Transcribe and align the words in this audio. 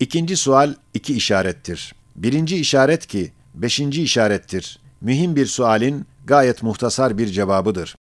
İkinci 0.00 0.36
sual 0.36 0.74
iki 0.94 1.14
işarettir. 1.14 1.94
Birinci 2.16 2.56
işaret 2.56 3.06
ki 3.06 3.32
beşinci 3.54 4.02
işarettir. 4.02 4.78
Mühim 5.00 5.36
bir 5.36 5.46
sualin 5.46 6.06
gayet 6.26 6.62
muhtasar 6.62 7.18
bir 7.18 7.26
cevabıdır. 7.26 7.96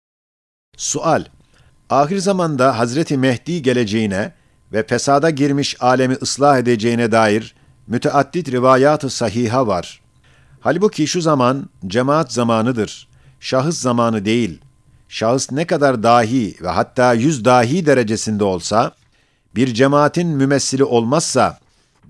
Sual 0.76 1.24
Ahir 1.90 2.18
zamanda 2.18 2.78
Hazreti 2.78 3.16
Mehdi 3.16 3.62
geleceğine 3.62 4.32
ve 4.72 4.86
fesada 4.86 5.30
girmiş 5.30 5.76
alemi 5.80 6.14
ıslah 6.14 6.58
edeceğine 6.58 7.12
dair 7.12 7.55
müteaddit 7.86 8.52
rivayat-ı 8.52 9.11
sahiha 9.11 9.66
var. 9.66 10.00
Halbuki 10.61 11.06
şu 11.06 11.20
zaman 11.20 11.68
cemaat 11.86 12.32
zamanıdır. 12.32 13.09
Şahıs 13.40 13.79
zamanı 13.79 14.24
değil. 14.24 14.61
Şahıs 15.09 15.52
ne 15.52 15.66
kadar 15.66 16.02
dahi 16.02 16.56
ve 16.62 16.68
hatta 16.68 17.14
yüz 17.14 17.45
dahi 17.45 17.86
derecesinde 17.86 18.45
olsa, 18.45 18.93
bir 19.54 19.74
cemaatin 19.74 20.29
mümessili 20.29 20.84
olmazsa, 20.84 21.61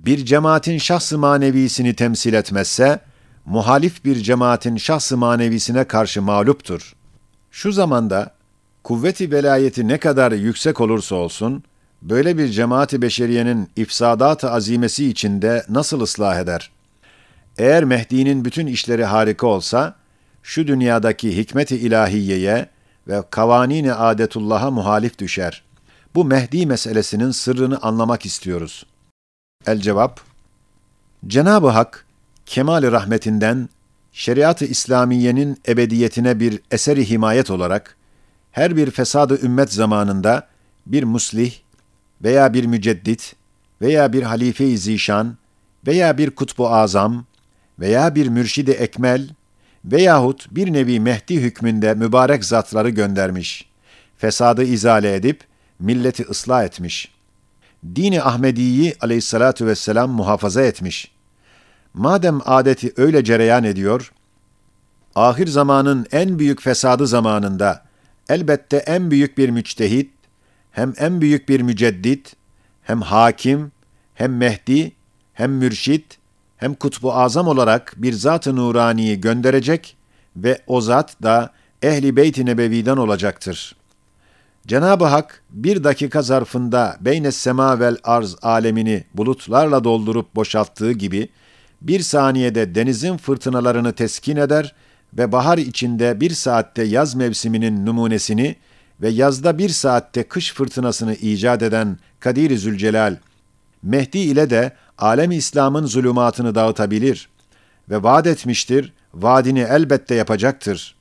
bir 0.06 0.24
cemaatin 0.24 0.78
şahs-ı 0.78 1.18
manevisini 1.18 1.94
temsil 1.94 2.34
etmezse, 2.34 3.00
muhalif 3.44 4.04
bir 4.04 4.16
cemaatin 4.16 4.76
şahs-ı 4.76 5.16
manevisine 5.16 5.84
karşı 5.84 6.22
mağluptur. 6.22 6.94
Şu 7.50 7.72
zamanda 7.72 8.34
kuvveti 8.84 9.30
velayeti 9.30 9.88
ne 9.88 9.98
kadar 9.98 10.32
yüksek 10.32 10.80
olursa 10.80 11.14
olsun, 11.16 11.64
böyle 12.02 12.38
bir 12.38 12.48
cemaati 12.48 13.02
beşeriyenin 13.02 13.68
ifsadat-ı 13.76 14.50
azimesi 14.50 15.08
içinde 15.08 15.64
nasıl 15.68 16.00
ıslah 16.00 16.40
eder? 16.40 16.70
Eğer 17.58 17.84
Mehdi'nin 17.84 18.44
bütün 18.44 18.66
işleri 18.66 19.04
harika 19.04 19.46
olsa, 19.46 19.94
şu 20.42 20.66
dünyadaki 20.66 21.36
hikmet-i 21.36 21.76
ilahiyeye 21.76 22.66
ve 23.08 23.22
kavanini 23.30 23.94
adetullah'a 23.94 24.70
muhalif 24.70 25.18
düşer. 25.18 25.62
Bu 26.14 26.24
Mehdi 26.24 26.66
meselesinin 26.66 27.30
sırrını 27.30 27.78
anlamak 27.82 28.26
istiyoruz. 28.26 28.86
El 29.66 29.80
cevap, 29.80 30.20
Cenab-ı 31.26 31.68
Hak, 31.68 32.06
kemal 32.46 32.92
rahmetinden, 32.92 33.68
şeriat-ı 34.12 34.64
İslamiyenin 34.64 35.60
ebediyetine 35.68 36.40
bir 36.40 36.60
eseri 36.70 37.10
himayet 37.10 37.50
olarak, 37.50 37.96
her 38.52 38.76
bir 38.76 38.90
fesadı 38.90 39.40
ümmet 39.42 39.72
zamanında 39.72 40.48
bir 40.86 41.02
muslih 41.02 41.54
veya 42.22 42.54
bir 42.54 42.64
müceddit 42.64 43.36
veya 43.80 44.12
bir 44.12 44.22
halife-i 44.22 44.78
zişan 44.78 45.36
veya 45.86 46.18
bir 46.18 46.30
kutbu 46.30 46.68
azam 46.68 47.24
veya 47.78 48.14
bir 48.14 48.28
mürşidi 48.28 48.70
ekmel 48.70 49.28
veyahut 49.84 50.46
bir 50.50 50.72
nevi 50.72 51.00
Mehdi 51.00 51.40
hükmünde 51.40 51.94
mübarek 51.94 52.44
zatları 52.44 52.90
göndermiş. 52.90 53.68
Fesadı 54.18 54.64
izale 54.64 55.14
edip 55.14 55.40
milleti 55.78 56.22
ıslah 56.22 56.64
etmiş. 56.64 57.12
Dini 57.84 58.22
Ahmedi'yi 58.22 58.94
aleyhissalatu 59.00 59.66
vesselam 59.66 60.10
muhafaza 60.10 60.62
etmiş. 60.62 61.12
Madem 61.94 62.40
adeti 62.46 62.92
öyle 62.96 63.24
cereyan 63.24 63.64
ediyor, 63.64 64.12
ahir 65.14 65.46
zamanın 65.46 66.06
en 66.12 66.38
büyük 66.38 66.62
fesadı 66.62 67.06
zamanında 67.06 67.82
elbette 68.28 68.76
en 68.76 69.10
büyük 69.10 69.38
bir 69.38 69.48
müçtehit, 69.48 70.10
hem 70.70 70.94
en 70.98 71.20
büyük 71.20 71.48
bir 71.48 71.60
müceddit, 71.60 72.36
hem 72.82 73.00
hakim, 73.00 73.72
hem 74.14 74.36
Mehdi, 74.36 74.92
hem 75.32 75.52
mürşit, 75.52 76.18
hem 76.56 76.74
kutbu 76.74 77.14
azam 77.14 77.48
olarak 77.48 77.94
bir 77.96 78.12
zat-ı 78.12 78.56
nuraniyi 78.56 79.20
gönderecek 79.20 79.96
ve 80.36 80.62
o 80.66 80.80
zat 80.80 81.22
da 81.22 81.52
ehli 81.82 82.16
beyt-i 82.16 82.46
nebeviden 82.46 82.96
olacaktır. 82.96 83.76
Cenab-ı 84.66 85.04
Hak 85.04 85.42
bir 85.50 85.84
dakika 85.84 86.22
zarfında 86.22 86.96
beyne 87.00 87.32
sema 87.32 87.80
vel 87.80 87.96
arz 88.04 88.36
alemini 88.42 89.04
bulutlarla 89.14 89.84
doldurup 89.84 90.34
boşalttığı 90.34 90.92
gibi 90.92 91.28
bir 91.80 92.00
saniyede 92.00 92.74
denizin 92.74 93.16
fırtınalarını 93.16 93.92
teskin 93.92 94.36
eder 94.36 94.74
ve 95.14 95.32
bahar 95.32 95.58
içinde 95.58 96.20
bir 96.20 96.30
saatte 96.30 96.82
yaz 96.82 97.14
mevsiminin 97.14 97.86
numunesini 97.86 98.56
ve 99.00 99.08
yazda 99.08 99.58
bir 99.58 99.68
saatte 99.68 100.22
kış 100.22 100.54
fırtınasını 100.54 101.14
icat 101.14 101.62
eden 101.62 101.98
Kadir-i 102.20 102.58
Zülcelal, 102.58 103.16
Mehdi 103.82 104.18
ile 104.18 104.50
de 104.50 104.72
alem 104.98 105.30
İslam'ın 105.30 105.86
zulümatını 105.86 106.54
dağıtabilir 106.54 107.28
ve 107.90 108.02
vaat 108.02 108.26
etmiştir, 108.26 108.92
vaadini 109.14 109.60
elbette 109.60 110.14
yapacaktır. 110.14 110.94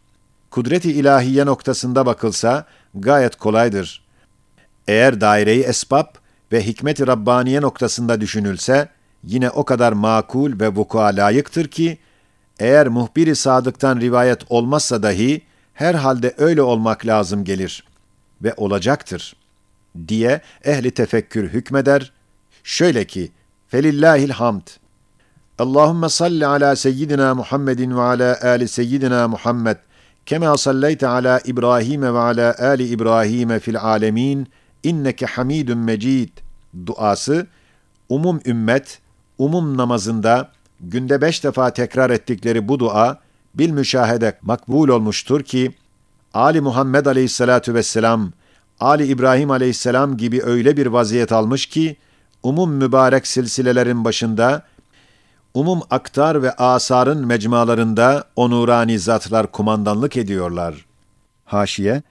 Kudret-i 0.52 0.92
ilahiye 0.92 1.46
noktasında 1.46 2.06
bakılsa 2.06 2.66
gayet 2.96 3.36
kolaydır. 3.36 4.06
Eğer 4.88 5.22
daireyi 5.22 5.64
esbab 5.64 6.08
ve 6.52 6.66
hikmet-i 6.66 7.08
Rabbaniye 7.08 7.62
noktasında 7.62 8.22
düşünülse, 8.22 8.90
yine 9.24 9.50
o 9.50 9.66
kadar 9.66 9.94
makul 9.94 10.60
ve 10.60 10.68
vuku'a 10.68 11.08
layıktır 11.08 11.68
ki, 11.68 11.98
eğer 12.60 12.88
muhbir-i 12.88 13.36
sadıktan 13.36 14.00
rivayet 14.00 14.42
olmazsa 14.50 15.04
dahi, 15.04 15.42
herhalde 15.74 16.34
öyle 16.38 16.62
olmak 16.62 17.06
lazım 17.06 17.44
gelir 17.44 17.84
ve 18.44 18.54
olacaktır 18.58 19.36
diye 20.08 20.42
ehli 20.64 20.92
tefekkür 20.92 21.50
hükmeder. 21.50 22.12
Şöyle 22.64 23.06
ki, 23.06 23.32
felillahil 23.68 24.30
hamd. 24.30 24.68
Allahümme 25.60 26.10
salli 26.10 26.48
ala 26.48 26.76
seyyidina 26.76 27.36
Muhammedin 27.36 27.98
ve 27.98 28.02
ala 28.02 28.40
ali 28.44 28.68
seyyidina 28.68 29.28
Muhammed. 29.28 29.78
Kema 30.26 30.58
salleyte 30.58 31.08
ala 31.08 31.40
İbrahim 31.46 32.02
ve 32.02 32.20
ala 32.20 32.56
ali 32.60 32.88
İbrahim 32.88 33.60
fil 33.60 33.80
alemin. 33.80 34.48
İnneke 34.84 35.26
hamidun 35.26 35.78
mecid. 35.78 36.30
Duası, 36.86 37.48
umum 38.10 38.40
ümmet, 38.46 39.00
umum 39.38 39.78
namazında 39.78 40.52
günde 40.80 41.22
beş 41.22 41.44
defa 41.44 41.74
tekrar 41.74 42.10
ettikleri 42.10 42.68
bu 42.68 42.80
dua, 42.80 43.20
bil 43.56 43.70
müşahede 43.70 44.38
makbul 44.42 44.90
olmuştur 44.90 45.44
ki, 45.44 45.72
Ali 46.34 46.62
Muhammed 46.62 47.06
aleyhissalatu 47.06 47.74
vesselam, 47.74 48.32
Ali 48.80 49.06
İbrahim 49.06 49.52
aleyhisselam 49.52 50.18
gibi 50.18 50.44
öyle 50.44 50.78
bir 50.78 50.86
vaziyet 50.88 51.32
almış 51.32 51.66
ki, 51.66 51.98
umum 52.44 52.72
mübarek 52.72 53.28
silsilelerin 53.28 54.06
başında, 54.06 54.64
umum 55.54 55.82
aktar 55.90 56.44
ve 56.44 56.52
asarın 56.52 57.28
mecmalarında 57.28 58.24
o 58.36 58.50
nurani 58.50 59.00
zatlar 59.00 59.52
kumandanlık 59.52 60.18
ediyorlar. 60.18 60.86
Haşiye, 61.46 62.04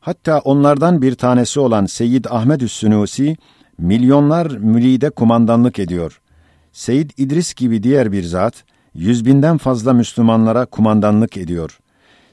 hatta 0.00 0.38
onlardan 0.38 1.02
bir 1.02 1.14
tanesi 1.14 1.60
olan 1.60 1.86
Seyyid 1.86 2.24
Ahmed 2.24 2.60
Üssünusi, 2.60 3.36
milyonlar 3.78 4.46
müride 4.46 5.10
kumandanlık 5.10 5.78
ediyor. 5.78 6.20
Seyyid 6.72 7.10
İdris 7.16 7.54
gibi 7.54 7.82
diğer 7.82 8.12
bir 8.12 8.22
zat, 8.22 8.64
yüz 8.94 9.24
binden 9.26 9.58
fazla 9.58 9.92
Müslümanlara 9.92 10.66
kumandanlık 10.66 11.36
ediyor. 11.36 11.78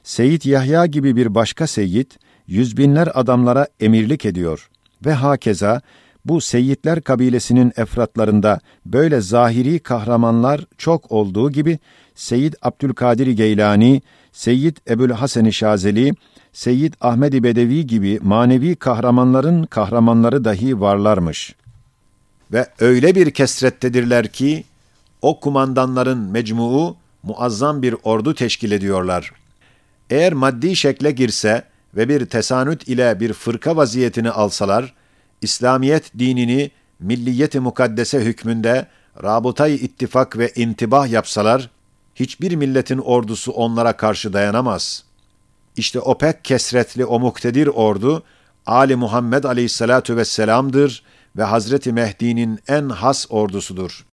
Seyyid 0.02 0.44
Yahya 0.44 0.86
gibi 0.86 1.16
bir 1.16 1.34
başka 1.34 1.66
seyyid, 1.66 2.10
yüz 2.46 2.76
binler 2.76 3.08
adamlara 3.14 3.66
emirlik 3.80 4.24
ediyor. 4.24 4.70
Ve 5.06 5.12
hakeza, 5.12 5.80
bu 6.24 6.40
Seyyidler 6.40 7.00
kabilesinin 7.00 7.72
efratlarında 7.76 8.60
böyle 8.86 9.20
zahiri 9.20 9.78
kahramanlar 9.78 10.64
çok 10.78 11.12
olduğu 11.12 11.50
gibi, 11.50 11.78
Seyyid 12.14 12.54
Abdülkadir 12.62 13.26
Geylani, 13.26 14.02
Seyyid 14.32 14.76
Ebul 14.88 15.10
Hasan-ı 15.10 15.52
Şazeli, 15.52 16.14
Seyyid 16.52 16.94
Ahmed-i 17.00 17.42
Bedevi 17.42 17.86
gibi 17.86 18.18
manevi 18.22 18.76
kahramanların 18.76 19.64
kahramanları 19.64 20.44
dahi 20.44 20.80
varlarmış. 20.80 21.54
Ve 22.52 22.66
öyle 22.80 23.14
bir 23.14 23.30
kesrettedirler 23.30 24.28
ki, 24.28 24.64
o 25.22 25.40
kumandanların 25.40 26.18
mecmuu 26.18 26.96
muazzam 27.22 27.82
bir 27.82 27.96
ordu 28.02 28.34
teşkil 28.34 28.72
ediyorlar. 28.72 29.32
Eğer 30.10 30.32
maddi 30.32 30.76
şekle 30.76 31.10
girse 31.10 31.64
ve 31.96 32.08
bir 32.08 32.26
tesanüt 32.26 32.88
ile 32.88 33.20
bir 33.20 33.32
fırka 33.32 33.76
vaziyetini 33.76 34.30
alsalar, 34.30 34.94
İslamiyet 35.44 36.18
dinini 36.18 36.70
milliyeti 37.00 37.60
mukaddese 37.60 38.20
hükmünde 38.20 38.86
rabıtayı 39.22 39.76
ittifak 39.76 40.38
ve 40.38 40.52
intibah 40.56 41.08
yapsalar, 41.08 41.70
hiçbir 42.14 42.56
milletin 42.56 42.98
ordusu 42.98 43.52
onlara 43.52 43.96
karşı 43.96 44.32
dayanamaz. 44.32 45.04
İşte 45.76 46.00
o 46.00 46.18
pek 46.18 46.44
kesretli 46.44 47.04
o 47.04 47.20
muktedir 47.20 47.66
ordu, 47.66 48.22
Ali 48.66 48.96
Muhammed 48.96 49.44
aleyhissalatu 49.44 50.16
vesselam'dır 50.16 51.02
ve 51.36 51.42
Hazreti 51.42 51.92
Mehdi'nin 51.92 52.58
en 52.68 52.88
has 52.88 53.26
ordusudur. 53.30 54.06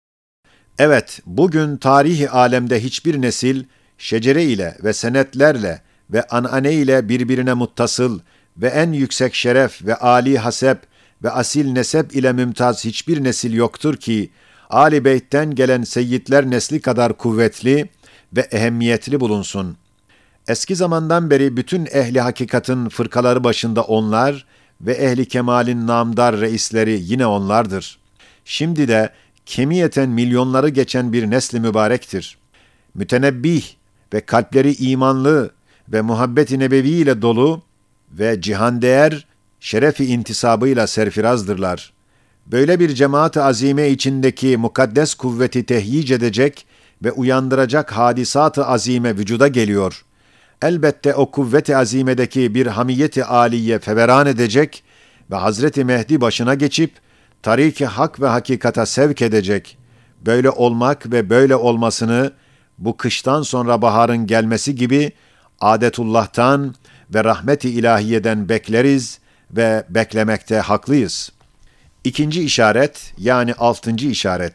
Evet, 0.79 1.19
bugün 1.25 1.77
tarihi 1.77 2.29
alemde 2.29 2.83
hiçbir 2.83 3.21
nesil, 3.21 3.63
şecere 3.97 4.43
ile 4.43 4.77
ve 4.83 4.93
senetlerle 4.93 5.81
ve 6.09 6.23
anane 6.23 6.73
ile 6.73 7.09
birbirine 7.09 7.53
muttasıl 7.53 8.19
ve 8.57 8.67
en 8.67 8.91
yüksek 8.91 9.35
şeref 9.35 9.85
ve 9.85 9.95
âli 9.95 10.37
hasep 10.37 10.88
ve 11.23 11.29
asil 11.31 11.71
nesep 11.71 12.15
ile 12.15 12.33
mümtaz 12.33 12.85
hiçbir 12.85 13.23
nesil 13.23 13.53
yoktur 13.53 13.95
ki, 13.95 14.29
Ali 14.69 15.05
Beyt'ten 15.05 15.55
gelen 15.55 15.83
seyyidler 15.83 16.49
nesli 16.49 16.81
kadar 16.81 17.17
kuvvetli 17.17 17.89
ve 18.35 18.41
ehemmiyetli 18.41 19.19
bulunsun. 19.19 19.77
Eski 20.47 20.75
zamandan 20.75 21.29
beri 21.29 21.57
bütün 21.57 21.85
ehli 21.85 22.21
hakikatin 22.21 22.89
fırkaları 22.89 23.43
başında 23.43 23.81
onlar 23.81 24.45
ve 24.81 24.93
ehli 24.93 25.27
kemalin 25.27 25.87
namdar 25.87 26.39
reisleri 26.39 26.99
yine 27.01 27.25
onlardır. 27.25 27.99
Şimdi 28.45 28.87
de 28.87 29.09
kemiyeten 29.45 30.09
milyonları 30.09 30.69
geçen 30.69 31.13
bir 31.13 31.29
nesli 31.29 31.59
mübarektir. 31.59 32.37
Mütenebbih 32.95 33.63
ve 34.13 34.21
kalpleri 34.21 34.75
imanlı 34.75 35.51
ve 35.89 36.01
muhabbet-i 36.01 36.59
nebevi 36.59 36.89
ile 36.89 37.21
dolu 37.21 37.61
ve 38.11 38.41
cihan 38.41 38.81
değer 38.81 39.27
şerefi 39.59 40.05
intisabıyla 40.05 40.87
serfirazdırlar. 40.87 41.93
Böyle 42.45 42.79
bir 42.79 42.95
cemaat-ı 42.95 43.43
azime 43.43 43.89
içindeki 43.89 44.57
mukaddes 44.57 45.13
kuvveti 45.13 45.65
tehyic 45.65 46.15
edecek 46.15 46.65
ve 47.03 47.11
uyandıracak 47.11 47.91
hadisat-ı 47.91 48.65
azime 48.65 49.17
vücuda 49.17 49.47
geliyor. 49.47 50.05
Elbette 50.61 51.13
o 51.15 51.31
kuvvet-i 51.31 51.77
azimedeki 51.77 52.55
bir 52.55 52.67
hamiyeti 52.67 53.25
aliye 53.25 53.79
feveran 53.79 54.27
edecek 54.27 54.83
ve 55.31 55.35
Hazreti 55.35 55.85
Mehdi 55.85 56.21
başına 56.21 56.53
geçip 56.53 56.91
tariki 57.43 57.85
hak 57.85 58.21
ve 58.21 58.27
hakikata 58.27 58.85
sevk 58.85 59.21
edecek. 59.21 59.77
Böyle 60.25 60.49
olmak 60.49 61.11
ve 61.11 61.29
böyle 61.29 61.55
olmasını 61.55 62.31
bu 62.77 62.97
kıştan 62.97 63.41
sonra 63.41 63.81
baharın 63.81 64.27
gelmesi 64.27 64.75
gibi 64.75 65.11
adetullah'tan 65.61 66.75
ve 67.13 67.23
rahmeti 67.23 67.69
ilahiyeden 67.69 68.49
bekleriz 68.49 69.19
ve 69.51 69.83
beklemekte 69.89 70.59
haklıyız. 70.59 71.31
İkinci 72.03 72.43
işaret 72.43 73.13
yani 73.17 73.53
altıncı 73.53 74.07
işaret. 74.07 74.53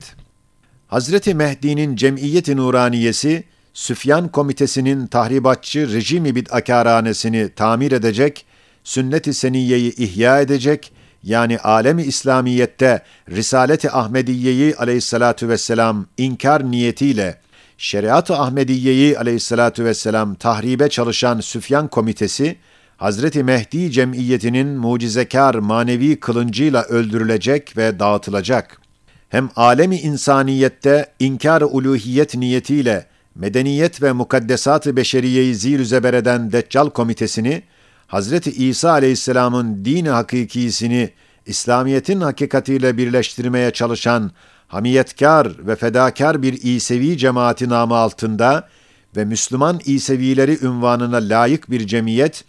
Hazreti 0.89 1.35
Mehdi'nin 1.35 1.97
Cemiyeti 1.97 2.57
Nuraniyesi, 2.57 3.45
Süfyan 3.75 4.29
Komitesi'nin 4.29 5.07
tahribatçı 5.07 5.93
rejimi 5.93 6.35
bid'akâranesini 6.35 7.51
tamir 7.57 7.93
edecek, 7.93 8.47
sünnet-i 8.85 9.35
seniyyeyi 9.35 9.97
ihya 9.97 10.41
edecek, 10.41 10.93
yani 11.23 11.59
alemi 11.59 12.03
İslamiyet'te 12.03 13.03
Risalet-i 13.31 13.91
Ahmediye'yi 13.91 14.77
aleyhissalatu 14.77 15.49
vesselam 15.49 16.07
inkar 16.19 16.71
niyetiyle 16.71 17.39
Şeriat-ı 17.79 18.35
Ahmediye'yi 18.35 19.19
aleyhissalatu 19.19 19.85
vesselam 19.85 20.35
tahribe 20.35 20.89
çalışan 20.89 21.41
Süfyan 21.41 21.89
Komitesi, 21.89 22.57
Hazreti 22.97 23.45
Mehdi 23.45 23.91
cemiyetinin 23.91 24.69
mucizekar 24.69 25.55
manevi 25.55 26.21
kılıncıyla 26.21 26.83
öldürülecek 26.83 27.77
ve 27.77 27.99
dağıtılacak. 27.99 28.81
Hem 29.29 29.51
alemi 29.57 29.97
insaniyette 29.97 31.07
inkar-ı 31.21 31.67
uluhiyet 31.67 32.35
niyetiyle 32.35 33.07
medeniyet 33.35 34.03
ve 34.03 34.13
mukaddesat-ı 34.13 34.97
beşeriyeyi 34.97 35.55
zir 35.55 35.85
zeber 35.85 36.15
eden 36.15 36.53
Deccal 36.53 36.91
Komitesini, 36.91 37.63
Hazreti 38.07 38.51
İsa 38.51 38.91
aleyhisselamın 38.91 39.85
dini 39.85 40.09
hakikisini 40.09 41.11
İslamiyet'in 41.47 42.21
hakikatiyle 42.21 42.97
birleştirmeye 42.97 43.71
çalışan 43.71 44.31
hamiyetkar 44.69 45.67
ve 45.67 45.77
fedakar 45.77 46.43
bir 46.43 46.63
İsevi 46.63 47.19
cemaati 47.19 47.69
namı 47.69 47.95
altında 47.95 48.69
ve 49.17 49.25
Müslüman 49.25 49.81
İsevileri 49.85 50.65
ünvanına 50.65 51.17
layık 51.17 51.71
bir 51.71 51.87
cemiyet, 51.87 52.45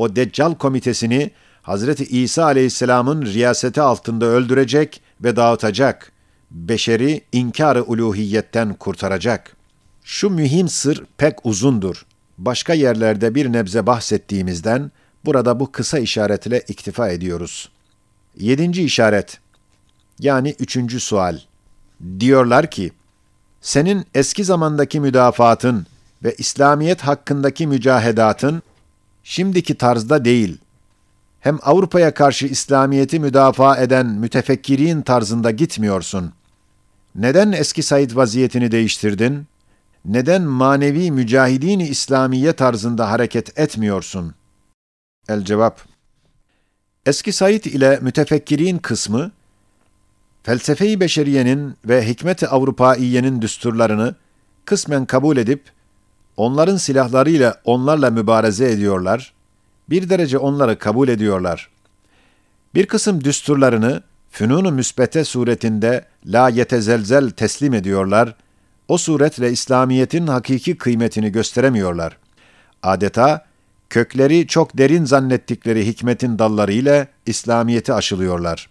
o 0.00 0.16
Deccal 0.16 0.54
komitesini 0.54 1.30
Hazreti 1.62 2.04
İsa 2.04 2.44
aleyhisselamın 2.44 3.22
riyaseti 3.22 3.80
altında 3.80 4.26
öldürecek 4.26 5.02
ve 5.24 5.36
dağıtacak. 5.36 6.12
Beşeri 6.50 7.22
inkar-ı 7.32 7.82
uluhiyetten 7.82 8.74
kurtaracak. 8.74 9.56
Şu 10.04 10.30
mühim 10.30 10.68
sır 10.68 11.04
pek 11.18 11.46
uzundur. 11.46 12.06
Başka 12.38 12.74
yerlerde 12.74 13.34
bir 13.34 13.52
nebze 13.52 13.86
bahsettiğimizden 13.86 14.90
burada 15.24 15.60
bu 15.60 15.72
kısa 15.72 15.98
işaretle 15.98 16.60
iktifa 16.68 17.08
ediyoruz. 17.08 17.68
Yedinci 18.36 18.82
işaret, 18.82 19.38
yani 20.18 20.54
üçüncü 20.58 21.00
sual. 21.00 21.38
Diyorlar 22.20 22.70
ki, 22.70 22.92
senin 23.60 24.04
eski 24.14 24.44
zamandaki 24.44 25.00
müdafaatın 25.00 25.86
ve 26.24 26.34
İslamiyet 26.38 27.00
hakkındaki 27.00 27.66
mücahedatın 27.66 28.62
şimdiki 29.24 29.74
tarzda 29.74 30.24
değil. 30.24 30.58
Hem 31.40 31.58
Avrupa'ya 31.62 32.14
karşı 32.14 32.46
İslamiyet'i 32.46 33.20
müdafaa 33.20 33.76
eden 33.76 34.06
mütefekkirin 34.06 35.02
tarzında 35.02 35.50
gitmiyorsun. 35.50 36.32
Neden 37.14 37.52
eski 37.52 37.82
Said 37.82 38.16
vaziyetini 38.16 38.70
değiştirdin? 38.70 39.46
Neden 40.04 40.42
manevi 40.42 41.10
mücahidini 41.10 41.88
İslamiye 41.88 42.52
tarzında 42.52 43.10
hareket 43.10 43.58
etmiyorsun? 43.58 44.34
El 45.28 45.44
cevap 45.44 45.80
Eski 47.06 47.32
Said 47.32 47.64
ile 47.64 47.98
mütefekkirin 48.02 48.78
kısmı, 48.78 49.32
felsefe-i 50.42 51.00
beşeriyenin 51.00 51.74
ve 51.84 52.08
hikmet-i 52.08 52.48
Avrupaiyenin 52.48 53.42
düsturlarını 53.42 54.14
kısmen 54.64 55.06
kabul 55.06 55.36
edip, 55.36 55.62
onların 56.40 56.76
silahlarıyla 56.76 57.60
onlarla 57.64 58.10
mübareze 58.10 58.70
ediyorlar, 58.70 59.32
bir 59.90 60.10
derece 60.10 60.38
onları 60.38 60.78
kabul 60.78 61.08
ediyorlar. 61.08 61.68
Bir 62.74 62.86
kısım 62.86 63.24
düsturlarını 63.24 64.02
fünun-u 64.30 64.72
müsbete 64.72 65.24
suretinde 65.24 66.04
la 66.26 66.48
yetezelzel 66.48 67.30
teslim 67.30 67.74
ediyorlar, 67.74 68.34
o 68.88 68.98
suretle 68.98 69.50
İslamiyet'in 69.52 70.26
hakiki 70.26 70.78
kıymetini 70.78 71.32
gösteremiyorlar. 71.32 72.16
Adeta 72.82 73.46
kökleri 73.90 74.46
çok 74.46 74.78
derin 74.78 75.04
zannettikleri 75.04 75.86
hikmetin 75.86 76.38
dalları 76.38 76.72
ile 76.72 77.08
İslamiyet'i 77.26 77.94
aşılıyorlar. 77.94 78.70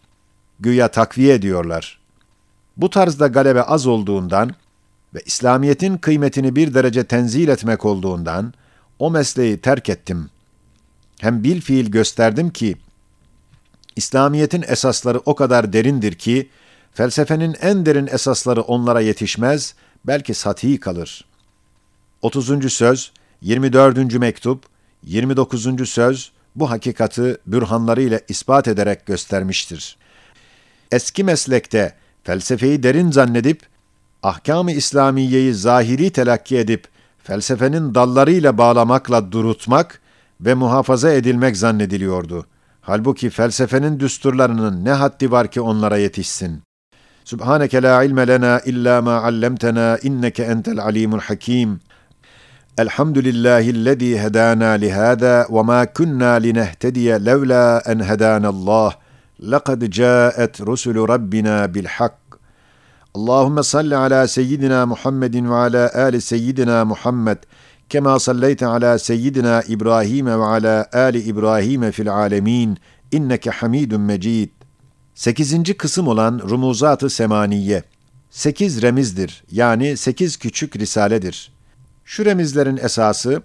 Güya 0.60 0.88
takviye 0.88 1.34
ediyorlar. 1.34 2.00
Bu 2.78 2.90
tarzda 2.90 3.28
galebe 3.28 3.62
az 3.62 3.88
olduğundan 3.88 4.56
ve 5.14 5.22
İslamiyet'in 5.26 5.98
kıymetini 5.98 6.56
bir 6.56 6.74
derece 6.74 7.04
tenzil 7.04 7.48
etmek 7.48 7.86
olduğundan 7.86 8.54
o 9.00 9.12
mesleği 9.12 9.58
terk 9.58 9.90
ettim. 9.90 10.30
Hem 11.20 11.44
bil 11.44 11.62
fiil 11.62 11.92
gösterdim 11.92 12.50
ki, 12.50 12.76
İslamiyet'in 13.96 14.66
esasları 14.68 15.20
o 15.20 15.36
kadar 15.36 15.74
derindir 15.74 16.14
ki, 16.14 16.50
felsefenin 16.94 17.56
en 17.62 17.86
derin 17.86 18.08
esasları 18.08 18.62
onlara 18.62 19.02
yetişmez, 19.02 19.74
belki 20.06 20.34
sati 20.34 20.80
kalır. 20.80 21.26
30. 22.22 22.74
söz, 22.74 23.12
24. 23.42 24.14
mektup, 24.14 24.64
29. 25.04 25.90
söz 25.90 26.32
bu 26.56 26.70
hakikati 26.70 27.38
bürhanlarıyla 27.48 28.20
ispat 28.28 28.68
ederek 28.68 29.06
göstermiştir. 29.06 29.98
Eski 30.92 31.24
meslekte 31.24 31.96
felsefeyi 32.24 32.84
derin 32.84 33.12
zannedip, 33.12 33.62
ahkam-ı 34.23 34.73
İslamiyeyi 34.73 35.55
zahiri 35.55 36.11
telakki 36.11 36.59
edip, 36.59 36.85
felsefenin 37.19 37.95
dallarıyla 37.95 38.59
bağlamakla 38.59 39.33
durutmak 39.33 40.01
ve 40.41 40.55
muhafaza 40.55 41.13
edilmek 41.13 41.57
zannediliyordu. 41.57 42.47
Halbuki 42.81 43.31
felsefenin 43.31 44.01
düsturlarının 44.01 44.85
ne 44.85 44.91
haddi 44.91 45.31
var 45.31 45.51
ki 45.51 45.61
onlara 45.61 45.97
yetişsin. 45.97 46.63
Subhaneke 47.25 47.83
la 47.83 48.05
ilme 48.05 48.29
lena 48.29 48.61
illa 48.61 49.03
ma 49.03 49.23
allamtena 49.23 49.99
inneke 50.03 50.43
entel 50.43 50.79
alimul 50.79 51.21
hakim. 51.21 51.81
Elhamdülillahi'llezî 52.79 54.21
hedâna 54.21 54.71
lihâdâ 54.71 55.47
ve 55.51 55.63
mâ 55.63 55.87
kunnâ 55.93 56.33
linehtediye 56.33 57.25
levlâ 57.25 57.83
en 57.87 57.99
hedânallâh. 57.99 58.95
لقد 59.41 59.91
جاءت 59.91 60.63
رسل 60.63 60.97
ربنا 60.97 61.67
بالحق 61.67 62.28
Allahümme 63.20 63.64
salli 63.64 63.96
ala 63.96 64.28
seyyidina 64.28 64.86
Muhammedin 64.86 65.50
ve 65.50 65.56
ala 65.56 65.92
ali 65.96 66.22
seyyidina 66.22 66.86
Muhammed 66.86 67.38
kema 67.90 68.20
salleyte 68.20 68.66
ala 68.66 69.00
seyyidina 69.00 69.64
İbrahim 69.68 70.26
ve 70.26 70.32
ala 70.34 70.90
ali 70.94 71.22
İbrahim 71.22 71.92
fil 71.92 72.14
alemin 72.14 72.78
inneke 73.12 73.50
hamidun 73.50 74.02
mecid. 74.02 74.50
8. 75.16 75.78
kısım 75.78 76.08
olan 76.08 76.42
Rumuzat-ı 76.50 77.10
Semaniye. 77.10 77.84
8 78.30 78.82
remizdir 78.82 79.44
yani 79.52 79.98
8 79.98 80.38
küçük 80.38 80.76
risaledir. 80.76 81.52
Şu 82.06 82.26
remizlerin 82.26 82.78
esası 82.78 83.42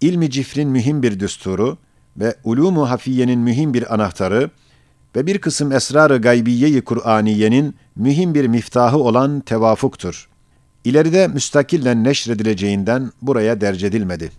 ilmi 0.00 0.30
cifrin 0.30 0.68
mühim 0.68 1.02
bir 1.02 1.20
düsturu 1.20 1.78
ve 2.16 2.36
ulumu 2.44 2.90
hafiyenin 2.90 3.40
mühim 3.40 3.74
bir 3.74 3.94
anahtarı 3.94 4.50
ve 5.16 5.26
bir 5.26 5.38
kısım 5.38 5.72
esrar-ı 5.72 6.18
gaybiye-i 6.18 6.80
Kur'aniyenin 6.80 7.74
mühim 7.96 8.34
bir 8.34 8.46
miftahı 8.46 8.98
olan 8.98 9.40
tevafuktur. 9.40 10.28
İleride 10.84 11.28
müstakillen 11.28 12.04
neşredileceğinden 12.04 13.10
buraya 13.22 13.60
derc 13.60 13.86
edilmedi. 13.86 14.30